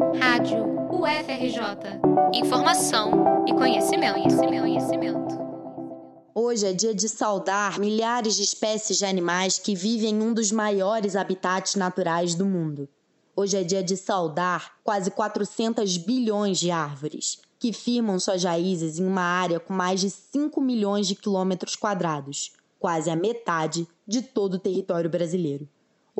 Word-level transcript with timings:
Rádio 0.00 0.64
UFRJ. 0.90 2.00
Informação 2.32 3.44
e 3.46 3.52
conhecimento, 3.52 4.14
conhecimento, 4.14 4.60
conhecimento. 4.62 5.38
Hoje 6.34 6.66
é 6.66 6.72
dia 6.72 6.94
de 6.94 7.06
saudar 7.06 7.78
milhares 7.78 8.34
de 8.34 8.42
espécies 8.42 8.96
de 8.96 9.04
animais 9.04 9.58
que 9.58 9.74
vivem 9.74 10.14
em 10.14 10.22
um 10.22 10.32
dos 10.32 10.50
maiores 10.50 11.16
habitats 11.16 11.74
naturais 11.74 12.34
do 12.34 12.46
mundo. 12.46 12.88
Hoje 13.36 13.58
é 13.58 13.62
dia 13.62 13.82
de 13.82 13.94
saudar 13.94 14.72
quase 14.82 15.10
400 15.10 15.98
bilhões 15.98 16.58
de 16.58 16.70
árvores, 16.70 17.38
que 17.58 17.70
firmam 17.70 18.18
suas 18.18 18.42
raízes 18.42 18.98
em 18.98 19.04
uma 19.04 19.20
área 19.20 19.60
com 19.60 19.74
mais 19.74 20.00
de 20.00 20.08
5 20.08 20.62
milhões 20.62 21.06
de 21.06 21.14
quilômetros 21.14 21.76
quadrados, 21.76 22.52
quase 22.78 23.10
a 23.10 23.16
metade 23.16 23.86
de 24.06 24.22
todo 24.22 24.54
o 24.54 24.58
território 24.58 25.10
brasileiro. 25.10 25.68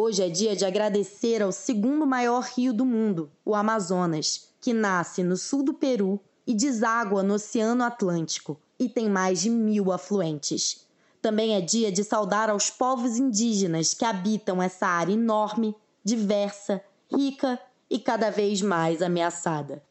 Hoje 0.00 0.22
é 0.22 0.28
dia 0.28 0.54
de 0.54 0.64
agradecer 0.64 1.42
ao 1.42 1.50
segundo 1.50 2.06
maior 2.06 2.44
rio 2.44 2.72
do 2.72 2.86
mundo, 2.86 3.32
o 3.44 3.52
Amazonas, 3.52 4.48
que 4.60 4.72
nasce 4.72 5.24
no 5.24 5.36
sul 5.36 5.64
do 5.64 5.74
Peru 5.74 6.20
e 6.46 6.54
deságua 6.54 7.20
no 7.20 7.34
Oceano 7.34 7.82
Atlântico 7.82 8.60
e 8.78 8.88
tem 8.88 9.10
mais 9.10 9.40
de 9.40 9.50
mil 9.50 9.90
afluentes. 9.90 10.86
Também 11.20 11.56
é 11.56 11.60
dia 11.60 11.90
de 11.90 12.04
saudar 12.04 12.48
aos 12.48 12.70
povos 12.70 13.18
indígenas 13.18 13.92
que 13.92 14.04
habitam 14.04 14.62
essa 14.62 14.86
área 14.86 15.12
enorme, 15.12 15.74
diversa, 16.04 16.80
rica 17.12 17.58
e 17.90 17.98
cada 17.98 18.30
vez 18.30 18.62
mais 18.62 19.02
ameaçada. 19.02 19.82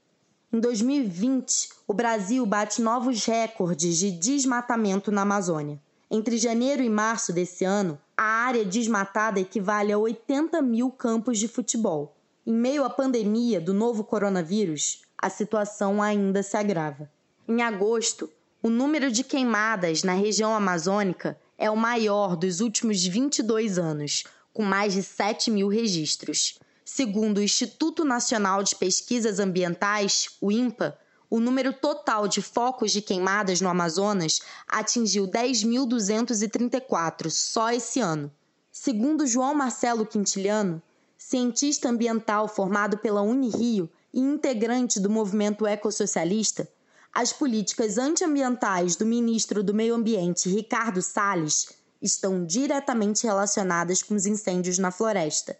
Em 0.53 0.59
2020, 0.62 1.67
o 1.86 1.94
Brasil 1.94 2.45
bate 2.45 2.81
novos 2.81 3.26
recordes 3.26 3.98
de 3.98 4.12
desmatamento 4.12 5.12
na 5.12 5.23
Amazônia. 5.23 5.81
Entre 6.09 6.38
janeiro 6.38 6.81
e 6.81 6.89
março 6.89 7.34
desse 7.34 7.66
ano, 7.66 7.99
a 8.16 8.23
área 8.23 8.63
desmatada 8.63 9.41
equivale 9.41 9.91
a 9.91 9.97
80 9.97 10.61
mil 10.61 10.89
campos 10.89 11.38
de 11.38 11.49
futebol. 11.49 12.16
Em 12.45 12.53
meio 12.53 12.85
à 12.85 12.89
pandemia 12.89 13.59
do 13.59 13.73
novo 13.73 14.05
coronavírus, 14.05 15.02
a 15.17 15.30
situação 15.30 16.02
ainda 16.02 16.41
se 16.41 16.55
agrava. 16.55 17.11
Em 17.45 17.61
agosto, 17.61 18.30
o 18.64 18.69
número 18.69 19.11
de 19.11 19.22
queimadas 19.22 20.02
na 20.02 20.14
região 20.14 20.55
amazônica 20.55 21.38
é 21.58 21.69
o 21.69 21.75
maior 21.75 22.38
dos 22.38 22.61
últimos 22.61 23.05
22 23.05 23.77
anos, 23.77 24.23
com 24.53 24.64
mais 24.64 24.94
de 24.94 25.03
7 25.03 25.52
mil 25.52 25.67
registros. 25.67 26.58
Segundo 26.86 27.39
o 27.39 27.44
Instituto 27.44 28.05
Nacional 28.05 28.64
de 28.64 28.75
Pesquisas 28.75 29.39
Ambientais, 29.39 30.30
o 30.39 30.52
INPA, 30.53 30.97
o 31.30 31.39
número 31.39 31.73
total 31.73 32.28
de 32.28 32.42
focos 32.42 32.92
de 32.92 33.02
queimadas 33.02 33.59
no 33.59 33.70
Amazonas 33.70 34.39
atingiu 34.67 35.28
10.234 35.28 37.30
só 37.30 37.72
esse 37.72 38.00
ano. 38.00 38.31
Segundo 38.72 39.28
João 39.28 39.53
Marcelo 39.53 40.05
Quintiliano, 40.05 40.81
cientista 41.17 41.89
ambiental 41.89 42.48
formado 42.48 42.98
pela 42.98 43.22
Unirio 43.22 43.89
e 44.14 44.20
integrante 44.20 45.00
do 45.00 45.09
movimento 45.09 45.67
ecossocialista, 45.67 46.67
as 47.14 47.33
políticas 47.33 47.98
antiambientais 47.98 48.95
do 48.95 49.05
ministro 49.05 49.64
do 49.64 49.73
Meio 49.73 49.95
Ambiente, 49.95 50.50
Ricardo 50.50 51.02
Salles, 51.02 51.70
estão 52.02 52.45
diretamente 52.45 53.25
relacionadas 53.25 54.03
com 54.03 54.14
os 54.14 54.25
incêndios 54.25 54.78
na 54.78 54.92
floresta. 54.92 55.58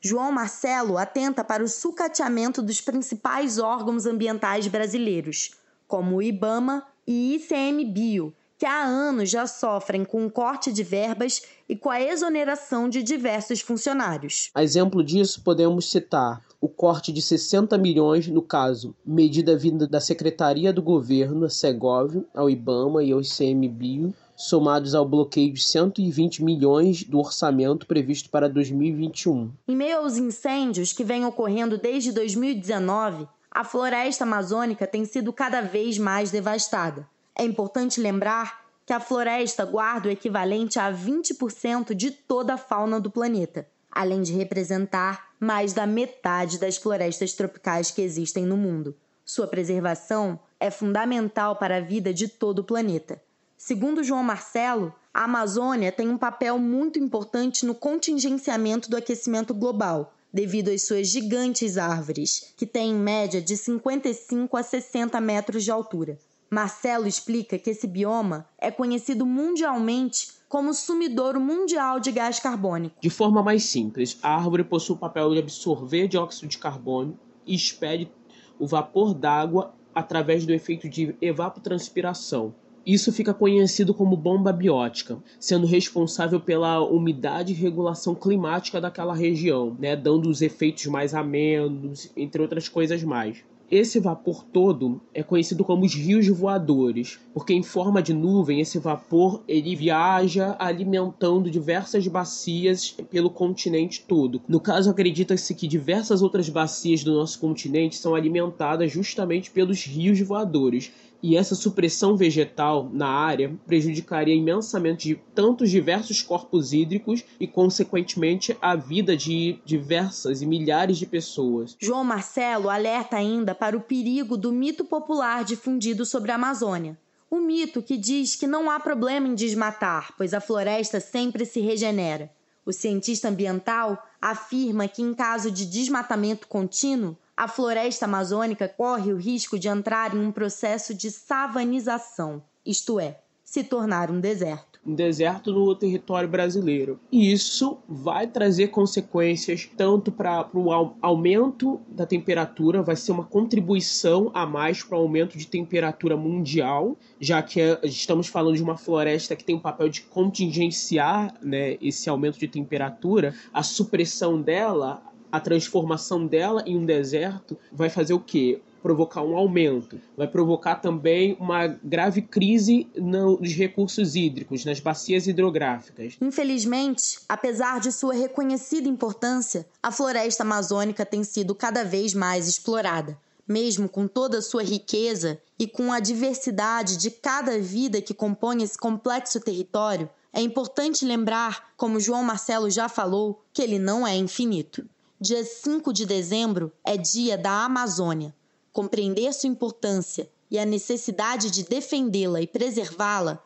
João 0.00 0.30
Marcelo 0.30 0.98
atenta 0.98 1.42
para 1.42 1.64
o 1.64 1.68
sucateamento 1.68 2.62
dos 2.62 2.80
principais 2.80 3.58
órgãos 3.58 4.06
ambientais 4.06 4.66
brasileiros, 4.68 5.52
como 5.86 6.16
o 6.16 6.22
IBAMA 6.22 6.86
e 7.06 7.36
ICMBio, 7.36 8.34
que 8.58 8.66
há 8.66 8.82
anos 8.84 9.30
já 9.30 9.46
sofrem 9.46 10.04
com 10.04 10.24
o 10.24 10.30
corte 10.30 10.72
de 10.72 10.82
verbas 10.82 11.42
e 11.68 11.76
com 11.76 11.90
a 11.90 12.00
exoneração 12.00 12.88
de 12.88 13.02
diversos 13.02 13.60
funcionários. 13.60 14.50
A 14.54 14.62
exemplo 14.62 15.04
disso, 15.04 15.42
podemos 15.42 15.90
citar 15.90 16.42
o 16.66 16.68
corte 16.68 17.12
de 17.12 17.22
60 17.22 17.78
milhões, 17.78 18.26
no 18.26 18.42
caso, 18.42 18.92
medida 19.06 19.56
vinda 19.56 19.86
da 19.86 20.00
Secretaria 20.00 20.72
do 20.72 20.82
Governo, 20.82 21.46
a 21.46 21.48
Segov, 21.48 22.24
ao 22.34 22.50
IBAMA 22.50 23.04
e 23.04 23.12
ao 23.12 23.20
ICMBio, 23.20 24.12
somados 24.34 24.92
ao 24.92 25.06
bloqueio 25.06 25.52
de 25.52 25.62
120 25.62 26.42
milhões 26.42 27.04
do 27.04 27.20
orçamento 27.20 27.86
previsto 27.86 28.30
para 28.30 28.48
2021. 28.48 29.52
Em 29.68 29.76
meio 29.76 29.98
aos 29.98 30.16
incêndios 30.16 30.92
que 30.92 31.04
vêm 31.04 31.24
ocorrendo 31.24 31.78
desde 31.78 32.10
2019, 32.10 33.28
a 33.48 33.62
floresta 33.62 34.24
amazônica 34.24 34.88
tem 34.88 35.04
sido 35.04 35.32
cada 35.32 35.60
vez 35.60 35.96
mais 35.98 36.32
devastada. 36.32 37.08
É 37.38 37.44
importante 37.44 38.00
lembrar 38.00 38.66
que 38.84 38.92
a 38.92 38.98
floresta 38.98 39.64
guarda 39.64 40.08
o 40.08 40.12
equivalente 40.12 40.80
a 40.80 40.92
20% 40.92 41.94
de 41.94 42.10
toda 42.10 42.54
a 42.54 42.58
fauna 42.58 42.98
do 42.98 43.08
planeta, 43.08 43.68
além 43.90 44.22
de 44.22 44.32
representar 44.32 45.30
mais 45.38 45.72
da 45.72 45.86
metade 45.86 46.58
das 46.58 46.76
florestas 46.76 47.32
tropicais 47.32 47.90
que 47.90 48.02
existem 48.02 48.44
no 48.44 48.56
mundo. 48.56 48.96
Sua 49.24 49.46
preservação 49.46 50.38
é 50.60 50.70
fundamental 50.70 51.56
para 51.56 51.78
a 51.78 51.80
vida 51.80 52.14
de 52.14 52.28
todo 52.28 52.60
o 52.60 52.64
planeta. 52.64 53.20
Segundo 53.56 54.04
João 54.04 54.22
Marcelo, 54.22 54.94
a 55.12 55.24
Amazônia 55.24 55.90
tem 55.90 56.08
um 56.08 56.18
papel 56.18 56.58
muito 56.58 56.98
importante 56.98 57.64
no 57.64 57.74
contingenciamento 57.74 58.90
do 58.90 58.96
aquecimento 58.96 59.54
global, 59.54 60.14
devido 60.32 60.68
às 60.68 60.82
suas 60.82 61.08
gigantes 61.08 61.78
árvores, 61.78 62.52
que 62.56 62.66
têm 62.66 62.90
em 62.90 62.94
média 62.94 63.40
de 63.40 63.56
55 63.56 64.56
a 64.56 64.62
60 64.62 65.18
metros 65.20 65.64
de 65.64 65.70
altura. 65.70 66.18
Marcelo 66.50 67.06
explica 67.06 67.58
que 67.58 67.70
esse 67.70 67.86
bioma 67.86 68.48
é 68.58 68.70
conhecido 68.70 69.26
mundialmente 69.26 70.28
como 70.48 70.72
sumidouro 70.72 71.40
mundial 71.40 71.98
de 71.98 72.12
gás 72.12 72.38
carbônico. 72.38 72.96
De 73.00 73.10
forma 73.10 73.42
mais 73.42 73.64
simples, 73.64 74.18
a 74.22 74.34
árvore 74.34 74.64
possui 74.64 74.96
o 74.96 74.98
papel 74.98 75.32
de 75.32 75.40
absorver 75.40 76.08
dióxido 76.08 76.48
de 76.48 76.58
carbono 76.58 77.18
e 77.46 77.54
expede 77.54 78.10
o 78.58 78.66
vapor 78.66 79.14
d'água 79.14 79.74
através 79.94 80.46
do 80.46 80.52
efeito 80.52 80.88
de 80.88 81.14
evapotranspiração, 81.20 82.54
isso 82.86 83.12
fica 83.12 83.34
conhecido 83.34 83.92
como 83.92 84.16
bomba 84.16 84.52
biótica, 84.52 85.18
sendo 85.40 85.66
responsável 85.66 86.38
pela 86.38 86.80
umidade 86.80 87.52
e 87.52 87.56
regulação 87.56 88.14
climática 88.14 88.80
daquela 88.80 89.12
região, 89.12 89.76
né, 89.76 89.96
dando 89.96 90.30
os 90.30 90.40
efeitos 90.40 90.86
mais 90.86 91.12
amenos, 91.12 92.12
entre 92.16 92.40
outras 92.40 92.68
coisas 92.68 93.02
mais. 93.02 93.44
Esse 93.70 93.98
vapor 93.98 94.44
todo 94.44 95.00
é 95.12 95.22
conhecido 95.22 95.64
como 95.64 95.84
os 95.84 95.94
rios 95.94 96.28
voadores, 96.28 97.18
porque 97.34 97.52
em 97.52 97.64
forma 97.64 98.00
de 98.00 98.14
nuvem 98.14 98.60
esse 98.60 98.78
vapor 98.78 99.42
ele 99.48 99.74
viaja 99.74 100.54
alimentando 100.58 101.50
diversas 101.50 102.06
bacias 102.06 102.96
pelo 103.10 103.28
continente 103.28 104.04
todo. 104.06 104.40
No 104.46 104.60
caso, 104.60 104.88
acredita-se 104.88 105.54
que 105.54 105.66
diversas 105.66 106.22
outras 106.22 106.48
bacias 106.48 107.02
do 107.02 107.14
nosso 107.14 107.40
continente 107.40 107.96
são 107.96 108.14
alimentadas 108.14 108.92
justamente 108.92 109.50
pelos 109.50 109.82
rios 109.84 110.20
voadores 110.20 110.92
e 111.22 111.36
essa 111.36 111.56
supressão 111.56 112.16
vegetal 112.16 112.88
na 112.92 113.08
área 113.08 113.52
prejudicaria 113.66 114.34
imensamente 114.34 115.20
tantos 115.34 115.70
diversos 115.70 116.22
corpos 116.22 116.72
hídricos 116.72 117.24
e, 117.40 117.48
consequentemente, 117.48 118.56
a 118.62 118.76
vida 118.76 119.16
de 119.16 119.58
diversas 119.64 120.40
e 120.40 120.46
milhares 120.46 120.98
de 120.98 121.04
pessoas. 121.04 121.76
João 121.80 122.04
Marcelo 122.04 122.70
alerta 122.70 123.16
ainda 123.16 123.55
para 123.56 123.76
o 123.76 123.80
perigo 123.80 124.36
do 124.36 124.52
mito 124.52 124.84
popular 124.84 125.44
difundido 125.44 126.04
sobre 126.04 126.30
a 126.30 126.36
Amazônia. 126.36 126.98
O 127.28 127.40
mito 127.40 127.82
que 127.82 127.96
diz 127.96 128.36
que 128.36 128.46
não 128.46 128.70
há 128.70 128.78
problema 128.78 129.26
em 129.26 129.34
desmatar, 129.34 130.14
pois 130.16 130.32
a 130.32 130.40
floresta 130.40 131.00
sempre 131.00 131.44
se 131.44 131.60
regenera. 131.60 132.30
O 132.64 132.72
cientista 132.72 133.28
ambiental 133.28 134.06
afirma 134.20 134.88
que, 134.88 135.02
em 135.02 135.14
caso 135.14 135.50
de 135.50 135.66
desmatamento 135.66 136.46
contínuo, 136.46 137.16
a 137.36 137.46
floresta 137.46 138.06
amazônica 138.06 138.68
corre 138.68 139.12
o 139.12 139.16
risco 139.16 139.58
de 139.58 139.68
entrar 139.68 140.14
em 140.14 140.18
um 140.18 140.32
processo 140.32 140.94
de 140.94 141.10
savanização, 141.10 142.42
isto 142.64 142.98
é, 142.98 143.20
se 143.44 143.62
tornar 143.62 144.10
um 144.10 144.18
deserto. 144.18 144.75
Um 144.86 144.94
deserto 144.94 145.52
no 145.52 145.74
território 145.74 146.28
brasileiro. 146.28 147.00
E 147.10 147.32
isso 147.32 147.78
vai 147.88 148.26
trazer 148.26 148.68
consequências 148.68 149.68
tanto 149.76 150.12
para 150.12 150.48
o 150.54 150.70
aumento 151.02 151.80
da 151.88 152.06
temperatura, 152.06 152.82
vai 152.82 152.96
ser 152.96 153.12
uma 153.12 153.24
contribuição 153.24 154.30
a 154.32 154.46
mais 154.46 154.82
para 154.82 154.96
o 154.96 155.00
aumento 155.00 155.36
de 155.36 155.46
temperatura 155.46 156.16
mundial, 156.16 156.96
já 157.20 157.42
que 157.42 157.60
é, 157.60 157.80
estamos 157.82 158.28
falando 158.28 158.56
de 158.56 158.62
uma 158.62 158.76
floresta 158.76 159.34
que 159.34 159.44
tem 159.44 159.56
o 159.56 159.60
papel 159.60 159.88
de 159.88 160.02
contingenciar 160.02 161.34
né, 161.42 161.76
esse 161.80 162.08
aumento 162.08 162.38
de 162.38 162.46
temperatura, 162.46 163.34
a 163.52 163.62
supressão 163.62 164.40
dela 164.40 165.02
a 165.30 165.40
transformação 165.40 166.26
dela 166.26 166.62
em 166.66 166.76
um 166.76 166.86
deserto 166.86 167.58
vai 167.72 167.90
fazer 167.90 168.14
o 168.14 168.20
quê? 168.20 168.60
Provocar 168.82 169.22
um 169.22 169.36
aumento, 169.36 170.00
vai 170.16 170.28
provocar 170.28 170.76
também 170.76 171.36
uma 171.40 171.66
grave 171.66 172.22
crise 172.22 172.88
nos 172.94 173.52
recursos 173.52 174.14
hídricos, 174.14 174.64
nas 174.64 174.78
bacias 174.78 175.26
hidrográficas. 175.26 176.16
Infelizmente, 176.20 177.18
apesar 177.28 177.80
de 177.80 177.90
sua 177.90 178.14
reconhecida 178.14 178.88
importância, 178.88 179.66
a 179.82 179.90
floresta 179.90 180.42
amazônica 180.42 181.04
tem 181.04 181.24
sido 181.24 181.54
cada 181.54 181.84
vez 181.84 182.14
mais 182.14 182.46
explorada. 182.48 183.18
Mesmo 183.48 183.88
com 183.88 184.08
toda 184.08 184.38
a 184.38 184.42
sua 184.42 184.62
riqueza 184.62 185.40
e 185.58 185.66
com 185.68 185.92
a 185.92 186.00
diversidade 186.00 186.96
de 186.96 187.10
cada 187.10 187.58
vida 187.58 188.02
que 188.02 188.12
compõe 188.12 188.62
esse 188.62 188.76
complexo 188.76 189.40
território, 189.40 190.10
é 190.32 190.40
importante 190.42 191.04
lembrar, 191.04 191.70
como 191.78 191.98
João 191.98 192.22
Marcelo 192.22 192.68
já 192.70 192.88
falou, 192.88 193.42
que 193.52 193.62
ele 193.62 193.78
não 193.78 194.06
é 194.06 194.14
infinito. 194.14 194.86
Dia 195.18 195.42
5 195.42 195.94
de 195.94 196.04
dezembro 196.04 196.70
é 196.84 196.94
dia 196.98 197.38
da 197.38 197.64
Amazônia. 197.64 198.34
Compreender 198.76 199.32
sua 199.32 199.48
importância 199.48 200.28
e 200.50 200.58
a 200.58 200.66
necessidade 200.66 201.50
de 201.50 201.62
defendê-la 201.62 202.42
e 202.42 202.46
preservá-la 202.46 203.42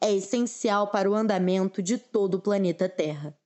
é 0.00 0.10
essencial 0.10 0.86
para 0.86 1.10
o 1.10 1.14
andamento 1.14 1.82
de 1.82 1.98
todo 1.98 2.36
o 2.36 2.40
planeta 2.40 2.88
Terra. 2.88 3.36